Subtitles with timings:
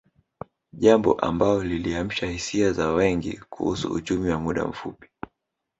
[0.73, 5.09] Jambo ambao liliamsha hisia za wengi kuhusu uchumi wa muda mfupi